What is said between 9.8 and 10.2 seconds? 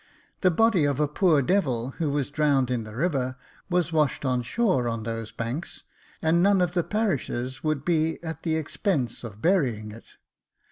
it.